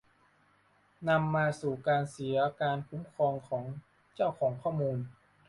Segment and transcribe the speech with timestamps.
[1.09, 3.65] นำมาสู่การเสียการคุ้มครองของ
[4.15, 4.97] เจ้าของข้อมูล